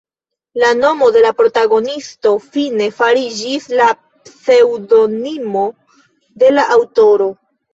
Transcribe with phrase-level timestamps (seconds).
[0.61, 3.91] La nomo de la protagonisto fine fariĝis la
[4.31, 5.69] pseŭdonimo
[6.45, 7.31] de la aŭtoro.